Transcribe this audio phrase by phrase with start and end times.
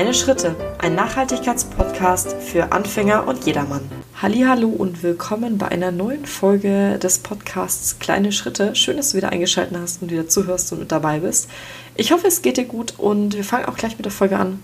[0.00, 3.82] Kleine Schritte, ein Nachhaltigkeitspodcast für Anfänger und jedermann.
[4.22, 8.74] Hallo und willkommen bei einer neuen Folge des Podcasts Kleine Schritte.
[8.74, 11.50] Schön, dass du wieder eingeschaltet hast und wieder zuhörst und mit dabei bist.
[11.96, 14.60] Ich hoffe, es geht dir gut und wir fangen auch gleich mit der Folge an.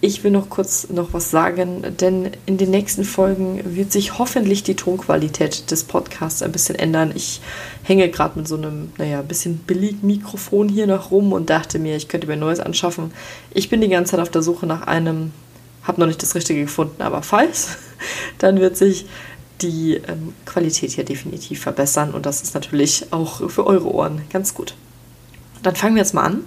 [0.00, 4.62] Ich will noch kurz noch was sagen, denn in den nächsten Folgen wird sich hoffentlich
[4.62, 7.10] die Tonqualität des Podcasts ein bisschen ändern.
[7.16, 7.40] Ich
[7.82, 11.96] hänge gerade mit so einem, naja, bisschen billigen Mikrofon hier noch rum und dachte mir,
[11.96, 13.10] ich könnte mir ein neues anschaffen.
[13.52, 15.32] Ich bin die ganze Zeit auf der Suche nach einem,
[15.82, 17.78] habe noch nicht das Richtige gefunden, aber falls,
[18.38, 19.06] dann wird sich
[19.62, 24.54] die ähm, Qualität hier definitiv verbessern und das ist natürlich auch für eure Ohren ganz
[24.54, 24.76] gut.
[25.64, 26.44] Dann fangen wir jetzt mal an.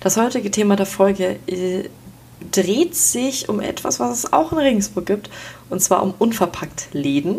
[0.00, 1.90] Das heutige Thema der Folge ist
[2.50, 5.30] dreht sich um etwas, was es auch in Regensburg gibt,
[5.70, 7.38] und zwar um unverpackt Läden.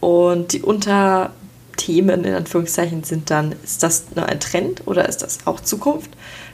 [0.00, 5.46] Und die Unterthemen in Anführungszeichen sind dann, ist das nur ein Trend oder ist das
[5.46, 6.10] auch Zukunft?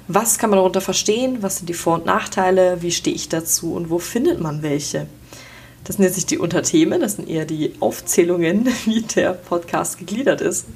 [0.06, 1.38] Was kann man darunter verstehen?
[1.42, 2.82] Was sind die Vor- und Nachteile?
[2.82, 5.06] Wie stehe ich dazu und wo findet man welche?
[5.84, 10.66] Das nennt sich die Unterthemen, das sind eher die Aufzählungen, wie der Podcast gegliedert ist.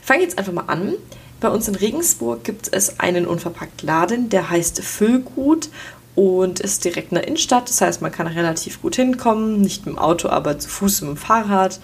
[0.00, 0.94] Ich fange jetzt einfach mal an.
[1.40, 5.68] Bei uns in Regensburg gibt es einen unverpackt Laden, der heißt Füllgut
[6.14, 7.68] und ist direkt in der Innenstadt.
[7.68, 11.10] Das heißt, man kann relativ gut hinkommen, nicht mit dem Auto, aber zu Fuß mit
[11.10, 11.80] dem Fahrrad.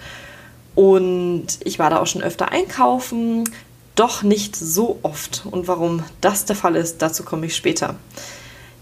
[0.75, 3.43] Und ich war da auch schon öfter einkaufen,
[3.95, 5.43] doch nicht so oft.
[5.49, 7.95] Und warum das der Fall ist, dazu komme ich später.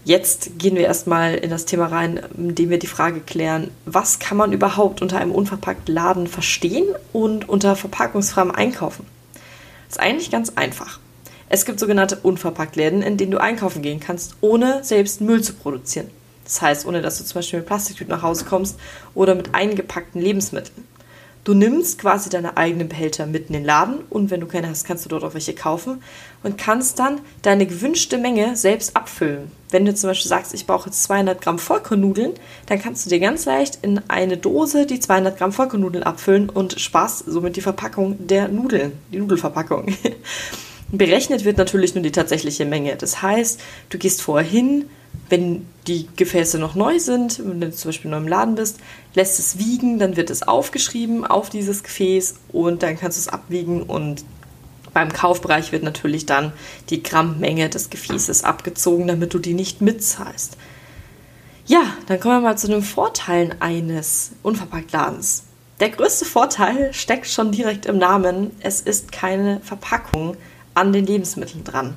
[0.04, 4.38] Jetzt gehen wir erstmal in das Thema rein, indem wir die Frage klären, was kann
[4.38, 9.04] man überhaupt unter einem unverpackten Laden verstehen und unter verpackungsfreiem Einkaufen?
[9.88, 11.00] Das ist eigentlich ganz einfach.
[11.52, 16.08] Es gibt sogenannte Unverpacktläden, in denen du einkaufen gehen kannst, ohne selbst Müll zu produzieren.
[16.44, 18.78] Das heißt, ohne dass du zum Beispiel mit Plastiktüten nach Hause kommst
[19.16, 20.84] oder mit eingepackten Lebensmitteln.
[21.42, 24.84] Du nimmst quasi deine eigenen Behälter mit in den Laden und wenn du keine hast,
[24.84, 26.00] kannst du dort auch welche kaufen
[26.44, 29.50] und kannst dann deine gewünschte Menge selbst abfüllen.
[29.70, 32.34] Wenn du zum Beispiel sagst, ich brauche jetzt 200 Gramm Vollkornnudeln,
[32.66, 36.80] dann kannst du dir ganz leicht in eine Dose die 200 Gramm Vollkornnudeln abfüllen und
[36.80, 39.86] sparst somit die Verpackung der Nudeln, die Nudelverpackung.
[40.92, 42.96] Berechnet wird natürlich nur die tatsächliche Menge.
[42.96, 44.86] Das heißt, du gehst vorher hin,
[45.28, 48.78] wenn die Gefäße noch neu sind, wenn du zum Beispiel neu im Laden bist,
[49.14, 53.28] lässt es wiegen, dann wird es aufgeschrieben auf dieses Gefäß und dann kannst du es
[53.28, 54.24] abwiegen und
[54.92, 56.52] beim Kaufbereich wird natürlich dann
[56.90, 60.56] die Grammmenge des Gefäßes abgezogen, damit du die nicht mitzahlst.
[61.66, 65.44] Ja, dann kommen wir mal zu den Vorteilen eines Unverpacktladens.
[65.78, 68.50] Der größte Vorteil steckt schon direkt im Namen.
[68.60, 70.36] Es ist keine Verpackung,
[70.74, 71.96] an den Lebensmitteln dran.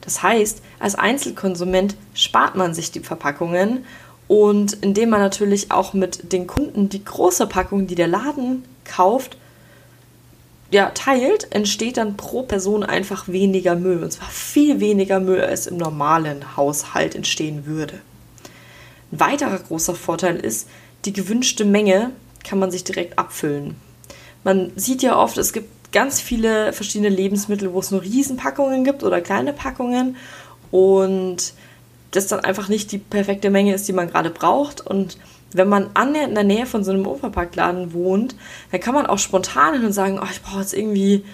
[0.00, 3.84] Das heißt, als Einzelkonsument spart man sich die Verpackungen
[4.28, 9.36] und indem man natürlich auch mit den Kunden die große Packung, die der Laden kauft,
[10.70, 14.02] ja, teilt, entsteht dann pro Person einfach weniger Müll.
[14.02, 18.00] Und zwar viel weniger Müll, als im normalen Haushalt entstehen würde.
[19.12, 20.68] Ein weiterer großer Vorteil ist,
[21.04, 22.10] die gewünschte Menge
[22.42, 23.76] kann man sich direkt abfüllen.
[24.42, 29.04] Man sieht ja oft, es gibt ganz viele verschiedene Lebensmittel, wo es nur Riesenpackungen gibt
[29.04, 30.16] oder kleine Packungen
[30.70, 31.54] und
[32.10, 34.84] das dann einfach nicht die perfekte Menge ist, die man gerade braucht.
[34.84, 35.18] Und
[35.52, 38.34] wenn man annähernd in der Nähe von so einem Unverpacktladen wohnt,
[38.72, 41.24] dann kann man auch spontan hin und sagen, oh, ich brauche jetzt irgendwie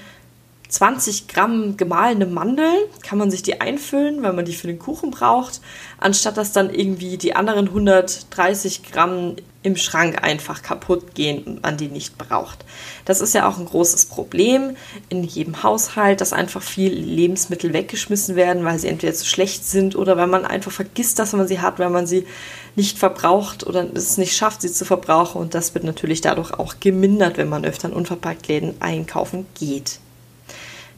[0.71, 5.11] 20 Gramm gemahlene Mandeln, kann man sich die einfüllen, weil man die für den Kuchen
[5.11, 5.61] braucht,
[5.99, 11.77] anstatt dass dann irgendwie die anderen 130 Gramm im Schrank einfach kaputt gehen und man
[11.77, 12.65] die nicht braucht.
[13.05, 14.77] Das ist ja auch ein großes Problem
[15.11, 19.97] in jedem Haushalt, dass einfach viel Lebensmittel weggeschmissen werden, weil sie entweder zu schlecht sind
[19.97, 22.27] oder weil man einfach vergisst, dass man sie hat, weil man sie
[22.75, 25.41] nicht verbraucht oder es nicht schafft, sie zu verbrauchen.
[25.41, 29.99] Und das wird natürlich dadurch auch gemindert, wenn man öfter in Unverpacktläden einkaufen geht.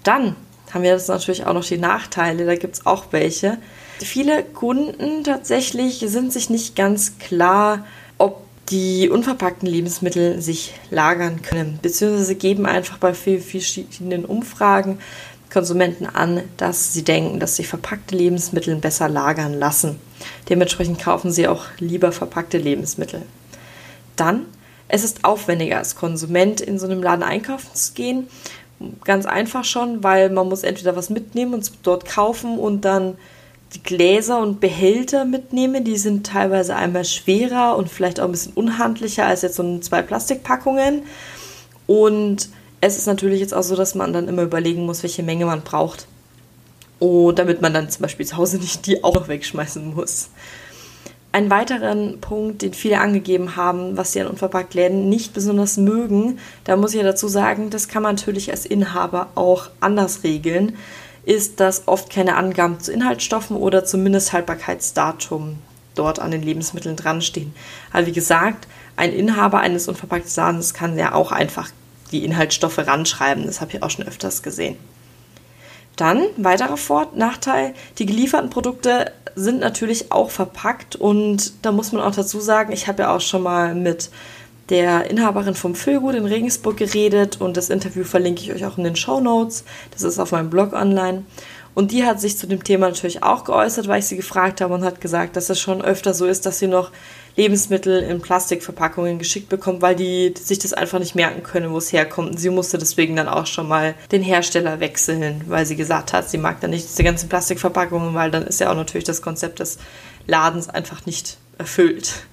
[0.04, 0.36] Dann
[0.72, 3.58] haben wir jetzt natürlich auch noch die Nachteile, da gibt es auch welche.
[3.98, 7.84] Viele Kunden tatsächlich sind sich nicht ganz klar,
[8.18, 14.98] ob die unverpackten Lebensmittel sich lagern können, beziehungsweise geben einfach bei vielen verschiedenen Umfragen
[15.52, 20.00] Konsumenten an, dass sie denken, dass sich verpackte Lebensmittel besser lagern lassen.
[20.48, 23.22] Dementsprechend kaufen sie auch lieber verpackte Lebensmittel.
[24.16, 24.46] Dann,
[24.88, 28.28] es ist aufwendiger als Konsument in so einem Laden einkaufen zu gehen
[29.04, 33.16] Ganz einfach schon, weil man muss entweder was mitnehmen und dort kaufen und dann
[33.74, 35.84] die Gläser und Behälter mitnehmen.
[35.84, 40.02] Die sind teilweise einmal schwerer und vielleicht auch ein bisschen unhandlicher als jetzt so zwei
[40.02, 41.02] Plastikpackungen.
[41.86, 42.48] Und
[42.80, 45.62] es ist natürlich jetzt auch so, dass man dann immer überlegen muss, welche Menge man
[45.62, 46.06] braucht.
[46.98, 50.30] Und damit man dann zum Beispiel zu Hause nicht die auch noch wegschmeißen muss.
[51.34, 56.76] Ein weiteren Punkt, den viele angegeben haben, was sie an Unverpacktläden nicht besonders mögen, da
[56.76, 60.76] muss ich ja dazu sagen, das kann man natürlich als Inhaber auch anders regeln,
[61.24, 65.56] ist, dass oft keine Angaben zu Inhaltsstoffen oder zum Mindesthaltbarkeitsdatum
[65.94, 67.54] dort an den Lebensmitteln dran stehen.
[67.92, 71.70] Aber wie gesagt, ein Inhaber eines unverpackten Ladens kann ja auch einfach
[72.10, 73.46] die Inhaltsstoffe ranschreiben.
[73.46, 74.76] Das habe ich auch schon öfters gesehen.
[75.96, 82.02] Dann, weiterer Vor Nachteil, die gelieferten Produkte sind natürlich auch verpackt und da muss man
[82.02, 84.10] auch dazu sagen, ich habe ja auch schon mal mit
[84.68, 88.84] der Inhaberin vom Füllgut in Regensburg geredet und das Interview verlinke ich euch auch in
[88.84, 89.64] den Show Notes.
[89.90, 91.24] Das ist auf meinem Blog online.
[91.74, 94.74] Und die hat sich zu dem Thema natürlich auch geäußert, weil ich sie gefragt habe
[94.74, 96.90] und hat gesagt, dass es schon öfter so ist, dass sie noch
[97.34, 101.92] Lebensmittel in Plastikverpackungen geschickt bekommt, weil die sich das einfach nicht merken können, wo es
[101.92, 102.32] herkommt.
[102.32, 106.28] Und sie musste deswegen dann auch schon mal den Hersteller wechseln, weil sie gesagt hat,
[106.28, 109.60] sie mag dann nicht diese ganzen Plastikverpackungen, weil dann ist ja auch natürlich das Konzept
[109.60, 109.78] des
[110.26, 112.26] Ladens einfach nicht erfüllt.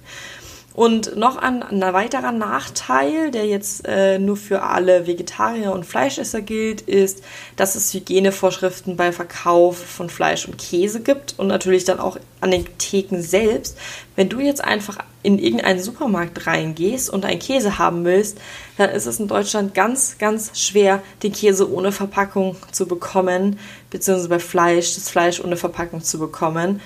[0.73, 6.41] Und noch ein, ein weiterer Nachteil, der jetzt äh, nur für alle Vegetarier und Fleischesser
[6.41, 7.23] gilt, ist,
[7.55, 12.51] dass es Hygienevorschriften bei Verkauf von Fleisch und Käse gibt und natürlich dann auch an
[12.51, 13.77] den Theken selbst.
[14.15, 18.37] Wenn du jetzt einfach in irgendeinen Supermarkt reingehst und einen Käse haben willst,
[18.77, 24.29] dann ist es in Deutschland ganz, ganz schwer, den Käse ohne Verpackung zu bekommen, beziehungsweise
[24.29, 26.79] bei Fleisch das Fleisch ohne Verpackung zu bekommen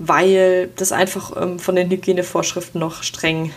[0.00, 3.52] weil das einfach ähm, von den Hygienevorschriften noch streng,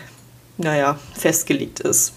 [0.58, 2.14] naja, festgelegt ist.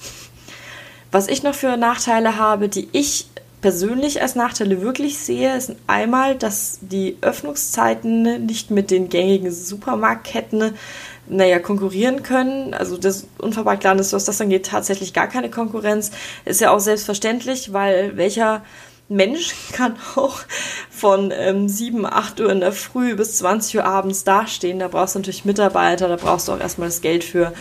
[1.12, 3.28] Was ich noch für Nachteile habe, die ich
[3.60, 10.74] persönlich als Nachteile wirklich sehe, ist einmal, dass die Öffnungszeiten nicht mit den gängigen Supermarktketten
[11.28, 12.74] naja, konkurrieren können.
[12.74, 16.10] Also das Unverpacktladen ist, was das angeht, tatsächlich gar keine Konkurrenz.
[16.44, 18.64] Ist ja auch selbstverständlich, weil welcher
[19.08, 20.40] Mensch kann auch
[20.90, 24.78] von ähm, 7, 8 Uhr in der Früh bis 20 Uhr abends dastehen.
[24.78, 27.52] Da brauchst du natürlich Mitarbeiter, da brauchst du auch erstmal das Geld für.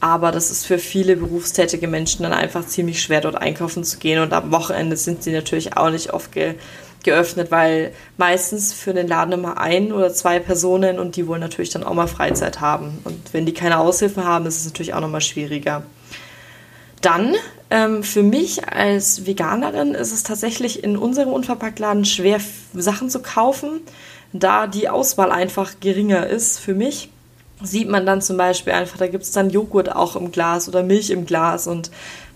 [0.00, 4.20] Aber das ist für viele berufstätige Menschen dann einfach ziemlich schwer, dort einkaufen zu gehen.
[4.20, 6.54] Und am Wochenende sind sie natürlich auch nicht oft ge
[7.02, 11.68] geöffnet, weil meistens für den Laden immer ein oder zwei Personen und die wollen natürlich
[11.68, 12.98] dann auch mal Freizeit haben.
[13.04, 15.82] Und wenn die keine Aushilfen haben, ist es natürlich auch nochmal schwieriger.
[17.02, 17.34] Dann
[17.74, 22.38] ähm, für mich als Veganerin ist es tatsächlich in unserem Unverpacktladen schwer,
[22.72, 23.80] Sachen zu kaufen,
[24.32, 27.10] da die Auswahl einfach geringer ist für mich.
[27.64, 30.84] Sieht man dann zum Beispiel einfach, da gibt es dann Joghurt auch im Glas oder
[30.84, 31.90] Milch im Glas und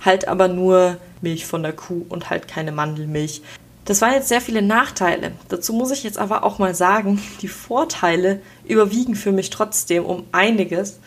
[0.04, 3.40] halt aber nur Milch von der Kuh und halt keine Mandelmilch.
[3.84, 5.30] Das waren jetzt sehr viele Nachteile.
[5.48, 10.24] Dazu muss ich jetzt aber auch mal sagen, die Vorteile überwiegen für mich trotzdem um
[10.32, 10.98] einiges,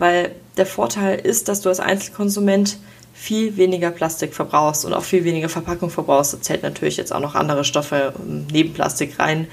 [0.00, 2.78] weil der Vorteil ist, dass du als Einzelkonsument
[3.16, 6.34] viel weniger Plastik verbrauchst und auch viel weniger Verpackung verbrauchst.
[6.34, 8.12] Da zählt natürlich jetzt auch noch andere Stoffe
[8.52, 9.48] neben Plastik rein.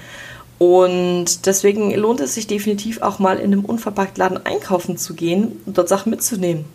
[0.58, 5.78] Und deswegen lohnt es sich definitiv auch mal in einem Unverpacktladen einkaufen zu gehen und
[5.78, 6.66] dort Sachen mitzunehmen.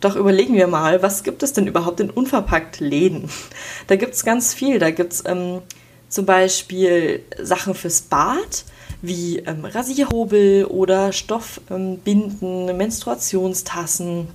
[0.00, 3.28] Doch überlegen wir mal, was gibt es denn überhaupt in Unverpacktläden?
[3.88, 4.78] Da gibt es ganz viel.
[4.78, 5.62] Da gibt es ähm,
[6.08, 8.64] zum Beispiel Sachen fürs Bad,
[9.02, 14.28] wie ähm, Rasierhobel oder Stoffbinden, ähm, Menstruationstassen,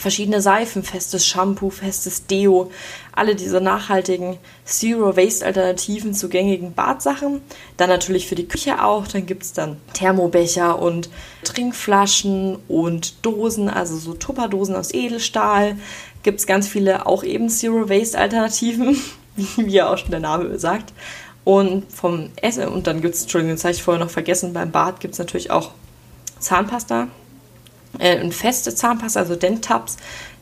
[0.00, 2.70] verschiedene Seifen, festes Shampoo, festes Deo,
[3.12, 7.42] alle diese nachhaltigen Zero-Waste-Alternativen zu gängigen Badsachen.
[7.76, 9.06] Dann natürlich für die Küche auch.
[9.06, 11.10] Dann gibt es dann Thermobecher und
[11.44, 15.76] Trinkflaschen und Dosen, also so Tupperdosen aus Edelstahl.
[16.22, 18.98] Gibt es ganz viele auch eben Zero-Waste-Alternativen,
[19.36, 20.94] wie ja auch schon der Name sagt.
[21.44, 24.70] Und vom Essen, und dann gibt es, Entschuldigung, das habe ich vorher noch vergessen, beim
[24.70, 25.72] Bad gibt es natürlich auch
[26.38, 27.08] Zahnpasta,
[27.98, 29.96] äh, eine feste Zahnpasta, also Dentabs.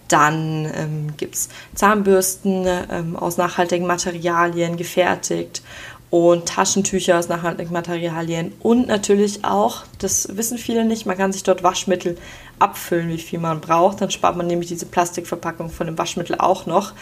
[0.08, 5.62] Dann ähm, gibt es Zahnbürsten ähm, aus nachhaltigen Materialien gefertigt
[6.10, 11.42] und Taschentücher aus nachhaltigen Materialien und natürlich auch, das wissen viele nicht, man kann sich
[11.42, 12.16] dort Waschmittel
[12.58, 14.00] abfüllen, wie viel man braucht.
[14.00, 16.92] Dann spart man nämlich diese Plastikverpackung von dem Waschmittel auch noch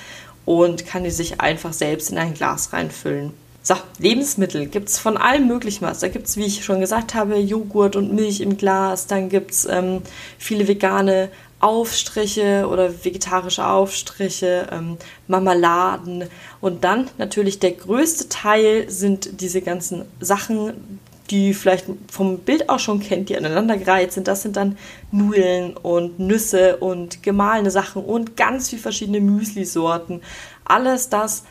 [0.44, 3.32] und kann die sich einfach selbst in ein Glas reinfüllen.
[3.68, 5.99] So, Lebensmittel gibt es von allem möglichen was.
[5.99, 9.08] Da gibt es, wie ich schon gesagt habe, Joghurt und Milch im Glas.
[9.08, 10.02] Dann gibt es ähm,
[10.38, 16.28] viele vegane Aufstriche oder vegetarische Aufstriche, ähm, Marmeladen.
[16.61, 22.78] Und dann natürlich der größte Teil sind diese ganzen Sachen, die vielleicht vom Bild auch
[22.78, 24.28] schon kennt, die aneinandergereiht sind.
[24.28, 24.78] Das sind dann
[25.11, 30.20] Nudeln und Nüsse und gemahlene Sachen und ganz viele verschiedene Müsli-Sorten.
[30.64, 31.42] Alles das,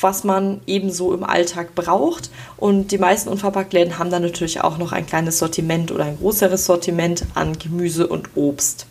[0.00, 2.30] was man ebenso im Alltag braucht.
[2.56, 6.66] Und die meisten Unverpacktläden haben dann natürlich auch noch ein kleines Sortiment oder ein größeres
[6.66, 8.86] Sortiment an Gemüse und Obst.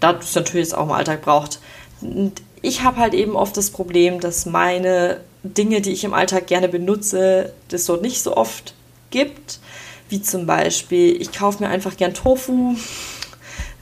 [0.00, 1.60] Da es natürlich auch im Alltag braucht.
[2.00, 6.46] Und ich habe halt eben oft das Problem, dass meine Dinge, die ich im Alltag
[6.46, 8.74] gerne benutze, das dort nicht so oft
[9.10, 9.60] gibt.
[10.08, 12.76] Wie zum Beispiel, ich kaufe mir einfach gern Tofu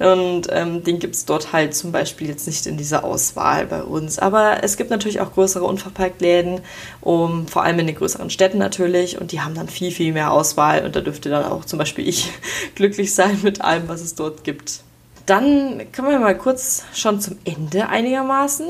[0.00, 3.82] Und ähm, den gibt es dort halt zum Beispiel jetzt nicht in dieser Auswahl bei
[3.82, 4.18] uns.
[4.18, 6.62] Aber es gibt natürlich auch größere Unverpacktläden,
[7.02, 9.20] um, vor allem in den größeren Städten natürlich.
[9.20, 10.86] Und die haben dann viel, viel mehr Auswahl.
[10.86, 12.32] Und da dürfte dann auch zum Beispiel ich
[12.74, 14.80] glücklich sein mit allem, was es dort gibt.
[15.26, 18.66] Dann kommen wir mal kurz schon zum Ende einigermaßen.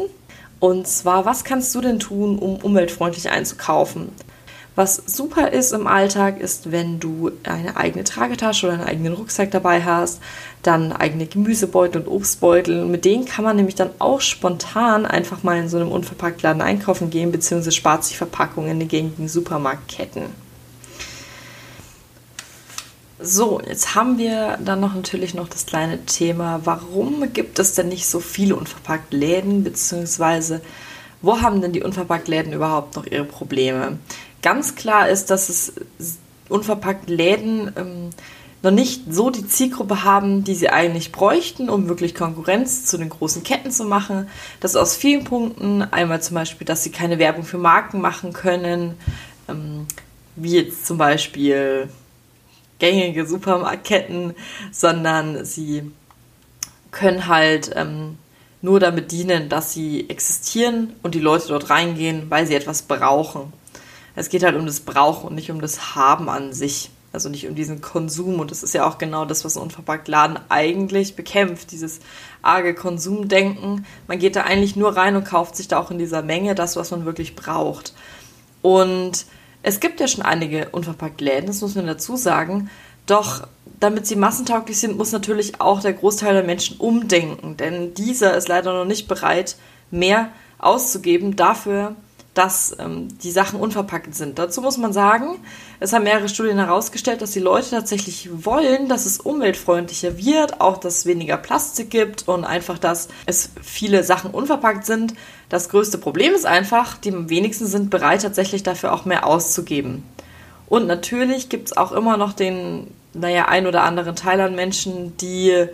[0.59, 4.11] Und zwar, was kannst du denn tun, um umweltfreundlich einzukaufen?
[4.81, 9.51] Was super ist im Alltag, ist, wenn du eine eigene Tragetasche oder einen eigenen Rucksack
[9.51, 10.23] dabei hast,
[10.63, 12.87] dann eigene Gemüsebeutel und Obstbeutel.
[12.87, 17.11] Mit denen kann man nämlich dann auch spontan einfach mal in so einem Unverpacktladen einkaufen
[17.11, 20.23] gehen, beziehungsweise spart sich Verpackungen in den gängigen Supermarktketten.
[23.19, 27.89] So, jetzt haben wir dann noch natürlich noch das kleine Thema, warum gibt es denn
[27.89, 30.63] nicht so viele Unverpacktläden, beziehungsweise
[31.23, 33.99] wo haben denn die Unverpacktläden überhaupt noch ihre Probleme?
[34.43, 35.73] Ganz klar ist, dass es
[36.49, 38.11] Unverpacktläden ähm,
[38.63, 43.09] noch nicht so die Zielgruppe haben, die sie eigentlich bräuchten, um wirklich Konkurrenz zu den
[43.09, 44.29] großen Ketten zu machen.
[44.61, 45.83] Das aus vielen Punkten.
[45.83, 48.97] Einmal zum Beispiel, dass sie keine Werbung für Marken machen können,
[49.49, 49.87] ähm,
[50.37, 51.89] wie jetzt zum Beispiel
[52.79, 54.35] gängige Supermarktketten,
[54.73, 55.91] sondern sie
[56.91, 58.19] können halt ähm,
[58.63, 63.53] nur damit dienen, dass sie existieren und die Leute dort reingehen, weil sie etwas brauchen.
[64.21, 66.91] Es geht halt um das Brauchen und nicht um das Haben an sich.
[67.13, 68.39] Also nicht um diesen Konsum.
[68.39, 71.73] Und das ist ja auch genau das, was ein Unverpacktladen eigentlich bekämpft.
[71.73, 72.01] Dieses
[72.43, 73.87] arge Konsumdenken.
[74.07, 76.77] Man geht da eigentlich nur rein und kauft sich da auch in dieser Menge das,
[76.77, 77.95] was man wirklich braucht.
[78.61, 79.25] Und
[79.63, 82.71] es gibt ja schon einige Unverpacktläden, das muss man dazu sagen.
[83.07, 83.47] Doch
[83.81, 87.57] damit sie massentauglich sind, muss natürlich auch der Großteil der Menschen umdenken.
[87.57, 89.57] Denn dieser ist leider noch nicht bereit,
[89.91, 91.97] mehr auszugeben dafür,
[92.35, 94.39] dass ähm, die Sachen unverpackt sind.
[94.39, 95.39] Dazu muss man sagen,
[95.81, 100.79] es haben mehrere Studien herausgestellt, dass die Leute tatsächlich wollen, dass es umweltfreundlicher wird, auch
[100.79, 105.15] dass es weniger Plastik gibt und einfach, dass es viele Sachen unverpackt sind.
[105.49, 110.05] Das größte Problem ist einfach, die wenigsten sind bereit, tatsächlich dafür auch mehr auszugeben.
[110.69, 115.17] Und natürlich gibt es auch immer noch den, naja, ein oder anderen Teil an Menschen,
[115.17, 115.67] die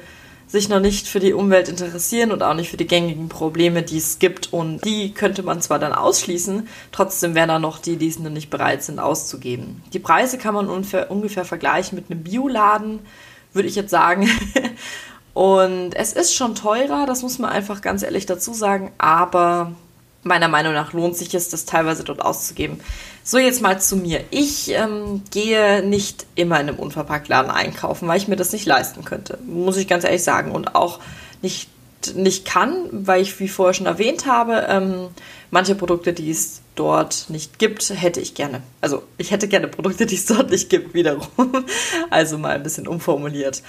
[0.57, 3.99] sich noch nicht für die Umwelt interessieren und auch nicht für die gängigen Probleme, die
[3.99, 4.53] es gibt.
[4.53, 8.31] Und die könnte man zwar dann ausschließen, trotzdem wären da noch die, die es noch
[8.31, 9.83] nicht bereit sind auszugeben.
[9.93, 13.01] Die Preise kann man ungefähr, ungefähr vergleichen mit einem Bioladen,
[13.53, 14.29] würde ich jetzt sagen.
[15.35, 19.73] und es ist schon teurer, das muss man einfach ganz ehrlich dazu sagen, aber
[20.27, 22.81] meiner Meinung nach lohnt sich es, das teilweise dort auszugeben.
[23.25, 24.25] So, jetzt mal zu mir.
[24.31, 29.05] Ich ähm, gehe nicht immer in einem Unverpacktladen einkaufen, weil ich mir das nicht leisten
[29.05, 29.39] könnte.
[29.47, 30.53] Muss ich ganz ehrlich sagen.
[30.53, 31.01] Und auch
[31.43, 31.69] nicht,
[32.15, 35.09] nicht kann, weil ich, wie vorher schon erwähnt habe, ähm,
[35.51, 38.63] manche Produkte, die es dort nicht gibt, hätte ich gerne.
[38.81, 41.27] Also ich hätte gerne Produkte, die es dort nicht gibt, wiederum.
[42.11, 43.63] Also mal ein bisschen umformuliert.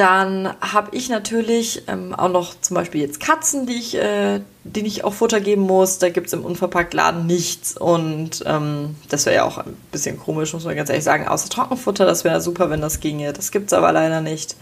[0.00, 4.86] Dann habe ich natürlich ähm, auch noch zum Beispiel jetzt Katzen, die ich, äh, denen
[4.86, 5.98] ich auch Futter geben muss.
[5.98, 7.76] Da gibt es im Unverpacktladen nichts.
[7.76, 11.28] Und ähm, das wäre ja auch ein bisschen komisch, muss man ganz ehrlich sagen.
[11.28, 13.34] Außer Trockenfutter, das wäre super, wenn das ginge.
[13.34, 14.56] Das gibt es aber leider nicht.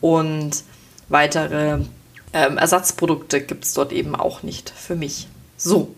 [0.00, 0.64] Und
[1.10, 1.80] weitere
[2.32, 5.28] ähm, Ersatzprodukte gibt es dort eben auch nicht für mich.
[5.58, 5.94] So,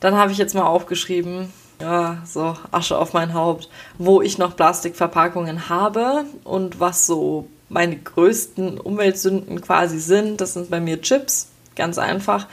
[0.00, 4.56] dann habe ich jetzt mal aufgeschrieben, ja, so Asche auf mein Haupt, wo ich noch
[4.56, 10.40] Plastikverpackungen habe und was so meine größten Umweltsünden quasi sind.
[10.40, 12.46] Das sind bei mir Chips, ganz einfach.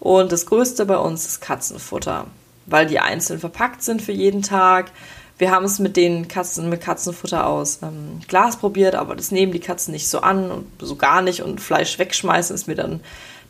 [0.00, 2.26] Und das größte bei uns ist Katzenfutter,
[2.66, 4.90] weil die einzeln verpackt sind für jeden Tag.
[5.38, 9.52] Wir haben es mit den Katzen, mit Katzenfutter aus ähm, Glas probiert, aber das nehmen
[9.52, 11.42] die Katzen nicht so an und so gar nicht.
[11.42, 13.00] Und Fleisch wegschmeißen ist mir dann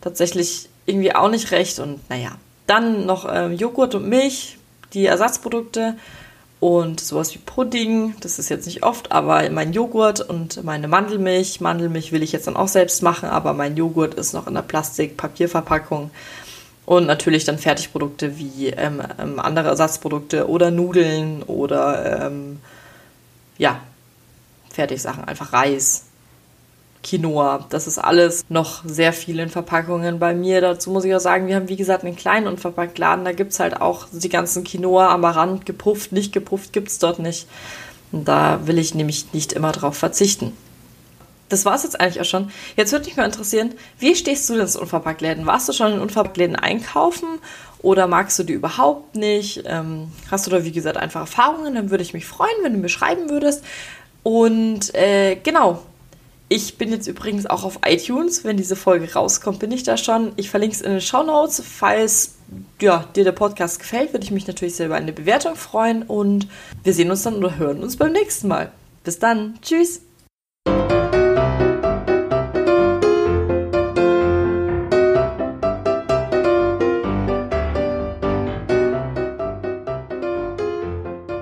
[0.01, 1.79] tatsächlich irgendwie auch nicht recht.
[1.79, 2.33] Und naja,
[2.67, 4.59] dann noch ähm, Joghurt und Milch,
[4.93, 5.97] die Ersatzprodukte
[6.61, 11.61] und sowas wie Pudding, das ist jetzt nicht oft, aber mein Joghurt und meine Mandelmilch.
[11.61, 14.63] Mandelmilch will ich jetzt dann auch selbst machen, aber mein Joghurt ist noch in der
[14.63, 16.11] Plastik-Papierverpackung.
[16.85, 22.61] Und natürlich dann Fertigprodukte wie ähm, ähm, andere Ersatzprodukte oder Nudeln oder ähm,
[23.59, 23.81] ja,
[24.71, 26.07] Fertigsachen, einfach Reis,
[27.03, 27.67] Quinoa.
[27.71, 30.61] Das ist alles noch sehr viel in Verpackungen bei mir.
[30.61, 33.25] Dazu muss ich auch sagen, wir haben wie gesagt einen kleinen Unverpacktladen.
[33.25, 36.99] Da gibt es halt auch die ganzen Quinoa am Rand, gepufft, nicht gepufft, gibt es
[36.99, 37.47] dort nicht.
[38.13, 40.53] Und da will ich nämlich nicht immer drauf verzichten.
[41.49, 42.51] Das war es jetzt eigentlich auch schon.
[42.77, 45.47] Jetzt würde mich mal interessieren, wie stehst du denn zu Unverpacktläden?
[45.47, 47.29] Warst du schon in Unverpacktläden einkaufen
[47.81, 49.63] oder magst du die überhaupt nicht?
[49.65, 51.75] Ähm, hast du da, wie gesagt, einfach Erfahrungen?
[51.75, 53.65] Dann würde ich mich freuen, wenn du mir schreiben würdest.
[54.23, 55.83] Und äh, genau,
[56.51, 58.43] ich bin jetzt übrigens auch auf iTunes.
[58.43, 60.33] Wenn diese Folge rauskommt, bin ich da schon.
[60.37, 61.63] Ich verlinke es in den Show Notes.
[61.63, 62.37] Falls
[62.81, 66.05] ja, dir der Podcast gefällt, würde ich mich natürlich sehr über eine Bewertung freuen.
[66.05, 66.49] Und
[66.83, 68.73] wir sehen uns dann oder hören uns beim nächsten Mal.
[69.05, 69.59] Bis dann.
[69.61, 70.01] Tschüss.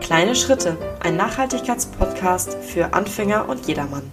[0.01, 4.11] Kleine Schritte, ein Nachhaltigkeitspodcast für Anfänger und jedermann.